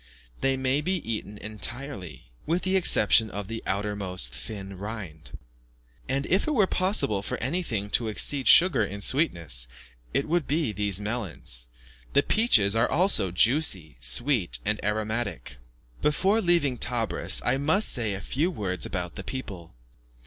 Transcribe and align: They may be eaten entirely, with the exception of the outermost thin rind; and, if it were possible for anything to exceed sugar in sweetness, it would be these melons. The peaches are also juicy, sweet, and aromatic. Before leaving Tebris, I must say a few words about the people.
They 0.39 0.57
may 0.57 0.81
be 0.81 0.95
eaten 1.07 1.37
entirely, 1.37 2.31
with 2.47 2.63
the 2.63 2.75
exception 2.75 3.29
of 3.29 3.47
the 3.47 3.61
outermost 3.67 4.33
thin 4.33 4.75
rind; 4.79 5.37
and, 6.09 6.25
if 6.25 6.47
it 6.47 6.53
were 6.55 6.65
possible 6.65 7.21
for 7.21 7.37
anything 7.37 7.91
to 7.91 8.07
exceed 8.07 8.47
sugar 8.47 8.83
in 8.83 9.01
sweetness, 9.01 9.67
it 10.11 10.27
would 10.27 10.47
be 10.47 10.71
these 10.71 10.99
melons. 10.99 11.67
The 12.13 12.23
peaches 12.23 12.75
are 12.75 12.89
also 12.89 13.29
juicy, 13.29 13.97
sweet, 14.01 14.57
and 14.65 14.83
aromatic. 14.83 15.57
Before 16.01 16.41
leaving 16.41 16.79
Tebris, 16.79 17.39
I 17.45 17.57
must 17.57 17.87
say 17.87 18.15
a 18.15 18.21
few 18.21 18.49
words 18.49 18.87
about 18.87 19.13
the 19.13 19.23
people. 19.23 19.75